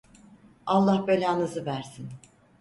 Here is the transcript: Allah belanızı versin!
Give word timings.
Allah 0.65 1.07
belanızı 1.07 1.65
versin! 1.65 2.09